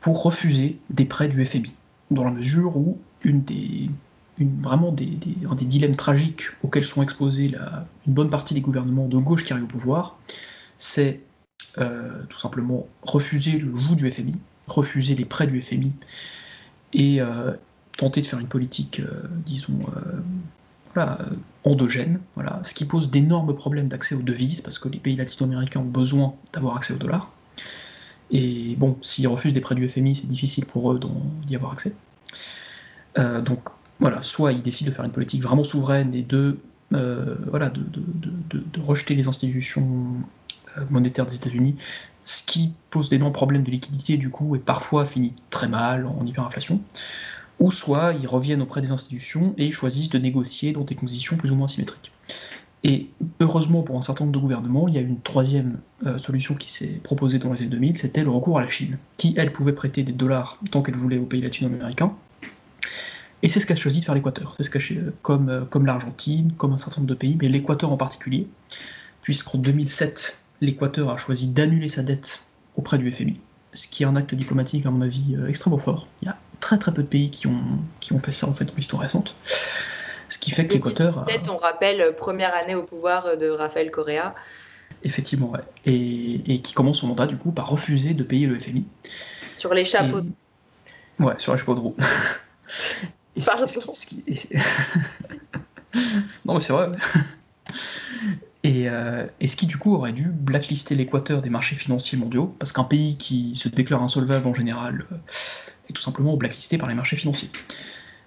[0.00, 1.72] pour refuser des prêts du FMI,
[2.10, 3.90] dans la mesure où une des,
[4.38, 5.18] vraiment des,
[5.48, 9.44] un des dilemmes tragiques auxquels sont exposés la, une bonne partie des gouvernements de gauche
[9.44, 10.18] qui arrivent au pouvoir,
[10.78, 11.20] c'est
[11.78, 14.34] euh, tout simplement refuser le joug du FMI,
[14.74, 15.92] refuser les prêts du FMI
[16.92, 17.52] et euh,
[17.96, 19.78] tenter de faire une politique, euh, disons,
[20.94, 21.18] voilà,
[21.64, 25.80] endogène, voilà, ce qui pose d'énormes problèmes d'accès aux devises parce que les pays latino-américains
[25.80, 27.30] ont besoin d'avoir accès au dollar.
[28.30, 31.00] Et bon, s'ils refusent des prêts du FMI, c'est difficile pour eux
[31.46, 31.94] d'y avoir accès.
[33.16, 33.60] donc
[34.02, 36.26] voilà, soit ils décident de faire une politique vraiment souveraine et
[36.94, 40.16] euh, de, rejeter les institutions
[40.78, 41.76] euh, monétaires des États-Unis,
[42.24, 46.24] ce qui pose d'énormes problèmes de liquidité du coup et parfois finit très mal en
[46.26, 46.80] hyperinflation.
[47.60, 51.52] Ou soit ils reviennent auprès des institutions et choisissent de négocier dans des conditions plus
[51.52, 52.12] ou moins symétriques.
[52.84, 56.54] Et heureusement pour un certain nombre de gouvernements, il y a une troisième euh, solution
[56.54, 59.52] qui s'est proposée dans les années 2000, c'était le recours à la Chine, qui elle
[59.52, 62.12] pouvait prêter des dollars tant qu'elle voulait aux pays latino-américains,
[63.42, 64.80] et c'est ce qu'a choisi de faire l'Équateur, c'est ce qu'a
[65.22, 68.46] comme, euh, comme l'Argentine, comme un certain nombre de pays, mais l'Équateur en particulier,
[69.20, 72.40] puisqu'en 2007, l'Équateur a choisi d'annuler sa dette
[72.76, 73.38] auprès du FMI,
[73.74, 76.06] ce qui est un acte diplomatique, à mon avis, euh, extrêmement fort.
[76.22, 77.64] Il y a très très peu de pays qui ont,
[78.00, 79.34] qui ont fait ça en fait dans l'histoire récente.
[80.28, 81.26] Ce qui fait que l'Équateur.
[81.26, 84.34] Peut-être, on rappelle, première année au pouvoir de Rafael Correa.
[85.04, 85.60] Effectivement, ouais.
[85.84, 88.86] Et, et, qui commence son mandat du coup par refuser de payer le FMI.
[89.56, 90.22] Sur les chapeaux.
[91.18, 91.96] Ouais, sur les chapeaux de roue.
[96.44, 96.90] non, mais c'est vrai.
[98.64, 102.72] Euh, et, ce qui du coup aurait dû blacklister l'Équateur des marchés financiers mondiaux, parce
[102.72, 105.16] qu'un pays qui se déclare insolvable en général euh,
[105.90, 107.50] est tout simplement blacklisté par les marchés financiers.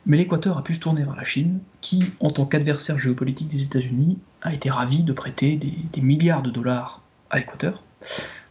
[0.05, 3.61] Mais l'Équateur a pu se tourner vers la Chine, qui, en tant qu'adversaire géopolitique des
[3.61, 7.81] États-Unis, a été ravi de prêter des, milliards de dollars à l'Équateur.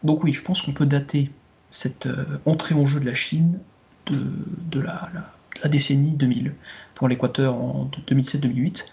[0.03, 1.31] Donc oui, je pense qu'on peut dater
[1.71, 3.59] cette euh, entrée en jeu de la Chine
[4.07, 6.55] de, la décennie 2000
[6.95, 8.87] pour l'Équateur en 2007-2008.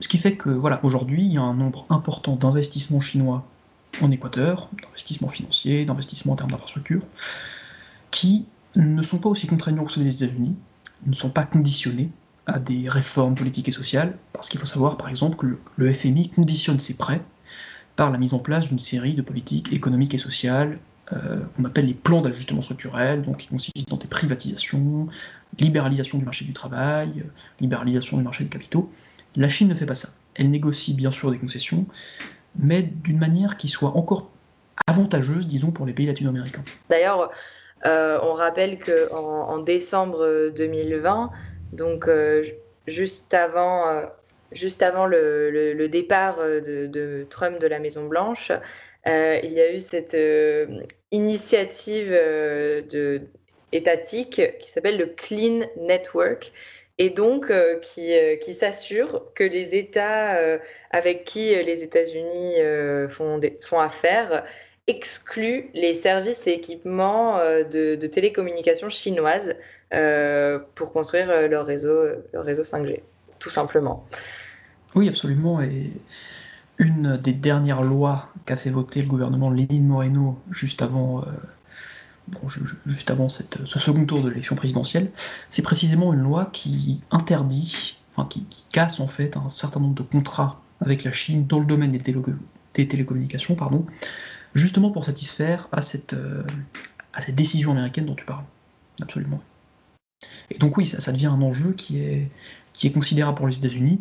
[0.00, 3.46] Ce qui fait que voilà, aujourd'hui, il y a un nombre important d'investissements chinois
[4.00, 7.02] en Équateur, d'investissements financiers, d'investissements en termes d'infrastructures,
[8.10, 10.56] qui ne sont pas aussi contraignants que ceux des États-Unis,
[11.06, 12.10] ne sont pas conditionnés
[12.46, 16.30] à des réformes politiques et sociales, parce qu'il faut savoir par exemple que le FMI
[16.30, 17.20] conditionne ses prêts
[17.96, 20.78] par la mise en place d'une série de politiques économiques et sociales
[21.12, 25.08] euh, qu'on appelle les plans d'ajustement structurel, donc qui consistent dans des privatisations,
[25.58, 27.24] libéralisation du marché du travail,
[27.60, 28.90] libéralisation du marché des capitaux.
[29.36, 30.08] La Chine ne fait pas ça.
[30.34, 31.86] Elle négocie bien sûr des concessions,
[32.58, 34.30] mais d'une manière qui soit encore
[34.86, 36.64] avantageuse, disons, pour les pays latino-américains.
[36.88, 37.30] D'ailleurs,
[37.86, 41.30] euh, on rappelle qu'en en, décembre 2020,
[41.72, 42.44] donc euh,
[42.86, 44.02] juste avant,
[44.52, 48.52] juste avant le, départ de, Trump de la Maison Blanche,
[49.06, 50.16] il y a eu cette
[51.12, 52.18] initiative
[53.72, 56.52] étatique qui s'appelle le Clean Network
[57.00, 60.58] et donc euh, qui, euh, qui s'assure que les États euh,
[60.90, 62.56] avec qui les États-Unis
[63.08, 64.44] font, affaire
[64.86, 69.54] excluent les services et équipements de, de télécommunications chinoises
[70.74, 73.00] pour construire leur réseau, leur réseau 5G,
[73.38, 74.04] tout simplement.
[74.94, 75.62] Oui, absolument.
[75.62, 75.92] Et
[76.78, 81.24] une des dernières lois qu'a fait voter le gouvernement Lénine Moreno juste avant
[82.86, 85.10] juste avant ce second tour de l'élection présidentielle,
[85.50, 90.02] c'est précisément une loi qui interdit, enfin qui, casse en fait un certain nombre de
[90.02, 93.86] contrats avec la Chine dans le domaine des, télécommunications, pardon,
[94.54, 96.42] justement pour satisfaire à cette, euh,
[97.12, 98.44] à cette décision américaine dont tu parles.
[99.02, 99.40] Absolument.
[100.50, 102.30] Et donc oui, ça, devient un enjeu qui est,
[102.72, 104.00] qui est considérable pour les États-Unis,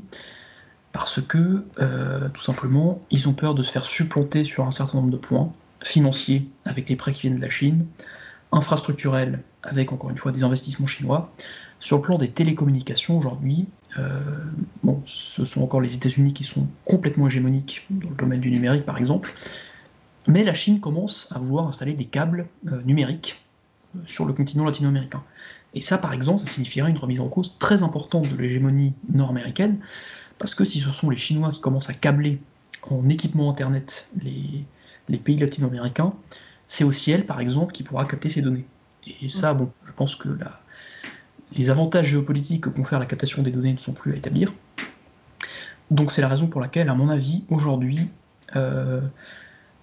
[0.91, 4.97] parce que, euh, tout simplement, ils ont peur de se faire supplanter sur un certain
[4.97, 7.85] nombre de points, financiers avec les prêts qui viennent de la Chine,
[8.51, 11.31] infrastructurel avec encore une fois des investissements chinois.
[11.79, 14.19] Sur le plan des télécommunications aujourd'hui, euh,
[14.83, 18.85] bon, ce sont encore les États-Unis qui sont complètement hégémoniques dans le domaine du numérique
[18.85, 19.33] par exemple,
[20.27, 22.47] Mais la Chine commence à vouloir installer des câbles
[22.85, 23.41] numériques
[24.05, 25.23] sur le continent latino-américain.
[25.73, 29.79] Et ça, par exemple, ça signifierait une remise en cause très importante de l'hégémonie nord-américaine,
[30.37, 32.39] parce que si ce sont les Chinois qui commencent à câbler
[32.89, 36.13] en équipement Internet les pays latino-américains,
[36.69, 38.65] c'est aussi elle, par exemple, qui pourra capter ces données.
[39.21, 40.61] Et ça, bon, je pense que la,
[41.55, 44.53] les avantages géopolitiques que confère la captation des données ne sont plus à établir.
[45.91, 48.07] Donc c'est la raison pour laquelle, à mon avis, aujourd'hui,
[48.55, 49.01] euh,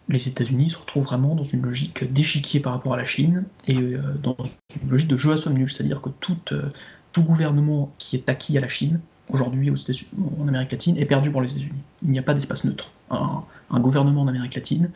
[0.09, 3.77] les États-Unis se retrouvent vraiment dans une logique d'échiquier par rapport à la Chine et
[3.77, 4.37] euh, dans
[4.81, 6.70] une logique de jeu à somme nulle, c'est-à-dire que tout, euh,
[7.12, 9.72] tout, gouvernement qui est acquis à la Chine, aujourd'hui
[10.38, 11.83] en Amérique latine, est perdu pour les États-Unis.
[12.05, 12.92] Il n'y a pas d'espace neutre.
[13.11, 14.90] Un, un, gouvernement en Amérique latine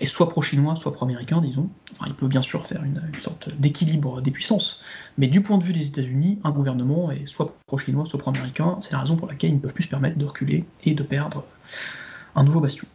[0.00, 1.68] est soit pro-chinois, soit pro-américain, disons.
[1.92, 4.80] Enfin, il peut bien sûr faire une, sorte d'équilibre des puissances,
[5.18, 8.78] mais du point de vue des États-Unis, un gouvernement est soit pro-chinois, soit pro-américain.
[8.80, 11.02] C'est la raison pour laquelle ils ne peuvent plus se permettre de reculer et de
[11.02, 11.44] perdre
[12.34, 12.86] un nouveau bastion.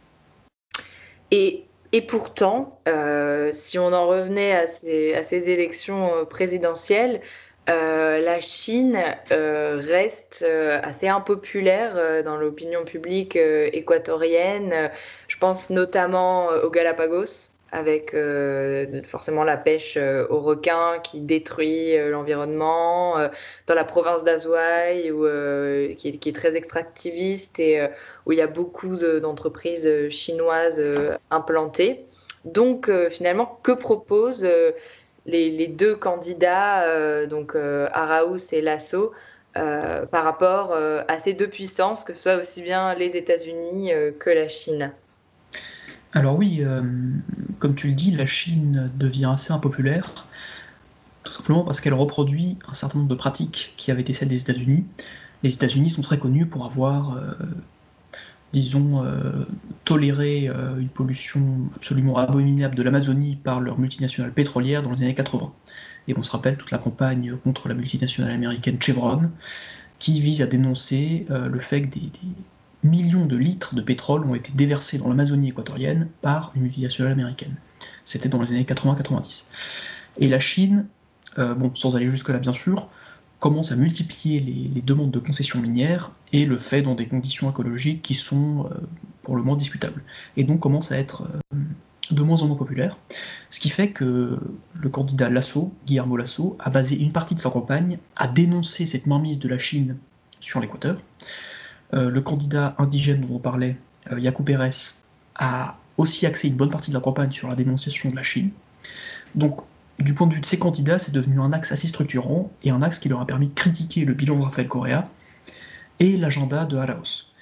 [1.30, 1.64] Et,
[2.08, 7.22] pourtant, euh, si on en revenait à ces, à ces élections euh, présidentielles,
[7.68, 8.96] euh, la Chine
[9.32, 14.90] euh, reste euh, assez impopulaire dans l'opinion publique équatorienne.
[15.28, 18.14] Je pense notamment aux Galapagos, avec
[19.06, 23.16] forcément la pêche aux requins qui détruit l'environnement,
[23.66, 25.12] dans la province d'Azuay,
[25.98, 27.86] qui, qui, est très extractiviste et
[28.24, 30.82] où il y a beaucoup d'entreprises chinoises
[31.30, 32.04] implantées.
[32.44, 34.46] Donc finalement, que propose
[35.26, 39.12] les, deux candidats, euh, donc euh, Araous et Lasso,
[39.56, 44.30] euh, par rapport à ces deux puissances, que ce soit aussi bien les États-Unis que
[44.30, 44.92] la Chine
[46.12, 46.62] Alors oui,
[47.58, 50.26] comme tu le dis, la Chine devient assez impopulaire,
[51.24, 54.42] tout simplement parce qu'elle reproduit un certain nombre de pratiques qui avaient été celles des
[54.42, 54.84] États-Unis.
[55.42, 57.18] Les États-Unis sont très connus pour avoir
[58.52, 59.44] disons, euh,
[59.84, 65.14] tolérer euh, une pollution absolument abominable de l'Amazonie par leur multinationale pétrolière dans les années
[65.14, 65.52] 80.
[66.08, 69.30] Et on se rappelle toute la campagne contre la multinationale américaine Chevron,
[69.98, 72.10] qui vise à dénoncer euh, le fait que des,
[72.82, 77.56] millions de litres de pétrole ont été déversés dans l'Amazonie équatorienne par une multinationale américaine.
[78.04, 79.46] C'était dans les années 80-90.
[80.18, 80.86] Et la Chine,
[81.36, 82.88] bon, sans aller jusque-là bien sûr,
[83.38, 88.02] commence à multiplier les, demandes de concessions minières et le fait dans des conditions écologiques
[88.02, 88.74] qui sont euh,
[89.22, 90.02] pour le moins discutables.
[90.36, 91.58] Et donc commence à être euh,
[92.10, 92.96] de moins en moins populaire.
[93.50, 94.38] Ce qui fait que
[94.74, 99.06] le candidat Lasso, Guillermo Lasso, a basé une partie de sa campagne à dénoncer cette
[99.06, 99.96] mainmise de la Chine
[100.40, 100.98] sur l'Équateur.
[101.94, 103.76] Euh, le candidat indigène dont on parlait,
[104.16, 104.94] Yacu Pérez,
[105.34, 108.50] a aussi axé une bonne partie de la campagne sur la dénonciation de la Chine.
[109.34, 109.60] Donc
[109.98, 112.82] du point de vue de ces candidats, c'est devenu un axe assez structurant et un
[112.82, 115.04] axe qui leur a permis de critiquer le bilan de Rafael Correa
[116.00, 117.32] et l'agenda de Arauz.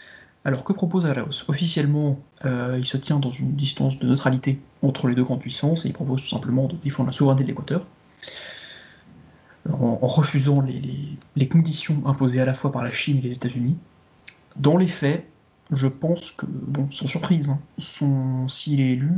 [0.44, 1.44] Alors que propose Arauz?
[1.48, 5.84] Officiellement, euh, il se tient dans une distance de neutralité entre les deux grandes puissances
[5.84, 7.86] et il propose tout simplement de défendre la souveraineté de l'Équateur
[9.72, 13.78] en, refusant les, conditions imposées à la fois par la Chine et les États-Unis.
[14.56, 15.26] Dans les faits,
[15.72, 17.58] je pense que, bon, sans surprise, hein,
[18.48, 19.12] s'il est élu,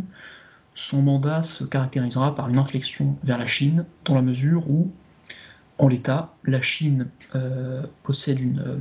[0.77, 4.93] son mandat se caractérisera par une inflexion vers la Chine, dans la mesure où,
[5.79, 8.77] en l'état, la Chine euh, possède une, euh,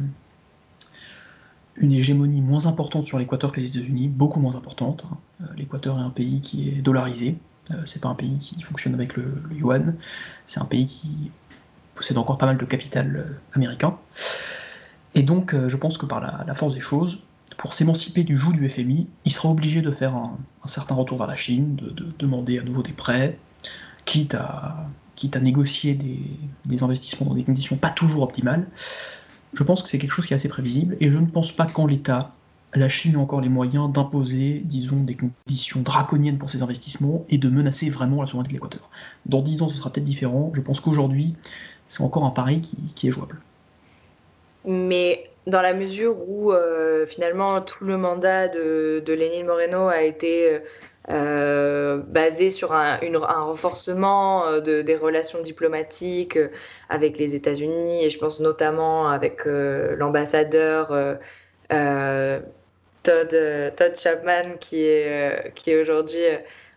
[1.78, 5.06] une hégémonie moins importante sur l'Équateur que les États-Unis, beaucoup moins importante.
[5.10, 5.18] Hein.
[5.42, 7.38] Euh, L'Équateur est un pays qui est dollarisé,
[7.86, 9.96] c'est pas un pays qui fonctionne avec le, yuan,
[10.46, 11.32] c'est un pays qui
[11.96, 13.98] possède encore pas mal de capital américain.
[15.16, 17.24] Et donc, je pense que par la force des choses,
[17.58, 21.28] pour s'émanciper du joug du FMI, il sera obligé de faire un, certain retour vers
[21.28, 23.38] la Chine, de, demander à nouveau des prêts,
[24.06, 24.88] quitte à,
[25.42, 28.68] négocier des, investissements dans des conditions pas toujours optimales.
[29.54, 31.66] Je pense que c'est quelque chose qui est assez prévisible, et je ne pense pas
[31.66, 32.34] qu'en l'état,
[32.74, 37.38] la Chine ait encore les moyens d'imposer, disons, des conditions draconiennes pour ses investissements et
[37.38, 38.90] de menacer vraiment la souveraineté de l'Équateur.
[39.26, 40.52] Dans dix ans, ce sera peut-être différent.
[40.54, 41.36] Je pense qu'aujourd'hui,
[41.88, 43.40] c'est encore un pari qui, qui est jouable.
[44.66, 50.02] Mais dans la mesure où euh, finalement tout le mandat de, de Lénine Moreno a
[50.02, 50.60] été
[51.10, 56.40] euh, basé sur un, renforcement euh, de, des relations diplomatiques
[56.90, 60.88] avec les États-Unis et je pense notamment avec l'ambassadeur
[61.70, 62.74] Todd,
[63.04, 66.24] Todd, Chapman qui est, qui est aujourd'hui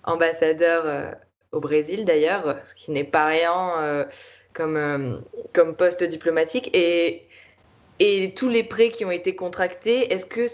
[0.05, 1.15] ambassadeur
[1.53, 4.07] au Brésil d'ailleurs, ce qui n'est pas rien
[4.53, 5.23] comme,
[5.55, 6.71] comme poste diplomatique.
[6.75, 7.28] Et
[8.01, 10.47] et tous les prêts qui ont été contractés, est-ce que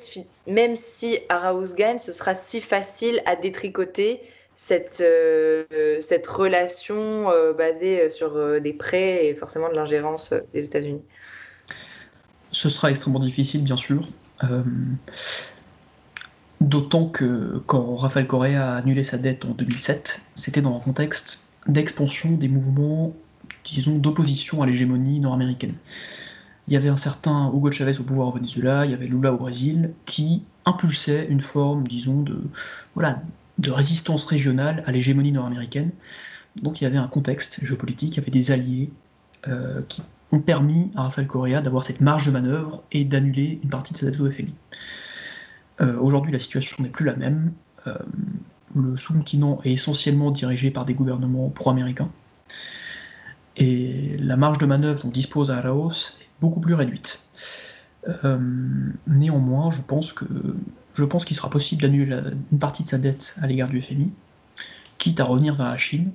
[0.47, 4.21] même si Arauz gagne, ce sera si facile à détricoter
[4.57, 5.65] cette, euh,
[6.01, 11.03] cette relation euh, basée sur euh, des prêts et forcément de l'ingérence des États-Unis?
[12.51, 14.09] Ce sera extrêmement difficile, bien sûr.
[16.61, 21.45] D'autant que quand Rafael Correa a annulé sa dette en 2007, c'était dans un contexte
[21.67, 23.15] d'expansion des mouvements,
[23.65, 25.75] disons, d'opposition à l'hégémonie nord-américaine.
[26.69, 29.33] Il y avait un certain Hugo Chavez au pouvoir au Venezuela, il y avait Lula
[29.33, 32.41] au Brésil, qui impulsait une forme, disons, de,
[33.71, 35.91] résistance régionale à l'hégémonie nord-américaine.
[36.57, 38.91] Donc il y avait un contexte géopolitique, il y avait des alliés
[39.49, 40.03] euh, qui
[40.33, 43.99] ont permis à Rafael Correa d'avoir cette marge de manœuvre et d'annuler une partie de
[43.99, 44.55] sa dette au FMI.
[45.81, 47.53] Euh, aujourd'hui, la situation n'est plus la même.
[47.87, 47.95] Euh,
[48.75, 52.11] le sous-continent est essentiellement dirigé par des gouvernements pro-américains.
[53.57, 57.23] Et la marge de manœuvre dont dispose Araos beaucoup plus réduite.
[58.25, 58.39] Euh,
[59.07, 60.25] néanmoins, je pense que
[60.95, 62.21] je pense qu'il sera possible d'annuler
[62.53, 64.13] une partie de sa dette à l'égard du FMI,
[64.99, 66.13] quitte à revenir vers la Chine,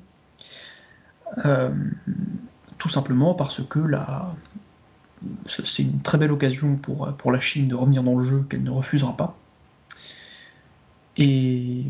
[2.78, 4.34] tout simplement parce que la,
[5.46, 8.64] c'est une très belle occasion pour, pour la Chine de revenir dans le jeu qu'elle
[8.64, 9.38] ne refusera pas.
[11.18, 11.84] Et,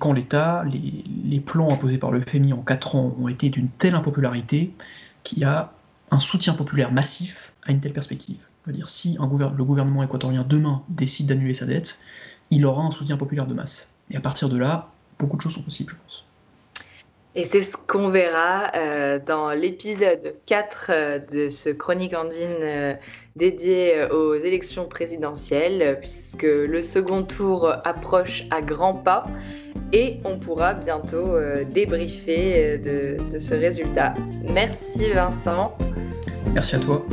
[0.00, 3.94] quand l'État, les, plans imposés par le FMI en 4 ans ont été d'une telle
[3.94, 4.74] impopularité
[5.22, 5.72] qu'il y a
[6.10, 8.44] un soutien populaire massif à une telle perspective.
[8.68, 11.98] Dire, si le gouvernement équatorien demain décide d'annuler sa dette,
[12.50, 13.92] il aura un soutien populaire de masse.
[14.10, 16.24] Et à partir de là, beaucoup de choses sont possibles, je pense.
[17.34, 22.94] Et c'est ce qu'on verra euh, dans l'épisode 4 euh, de ce Chronique Andine euh,
[23.36, 29.24] dédié aux élections présidentielles, puisque le second tour approche à grands pas
[29.94, 31.38] et on pourra bientôt
[31.70, 34.12] débriefer de ce résultat.
[34.42, 35.78] Merci Vincent.
[36.52, 37.06] Merci à toi.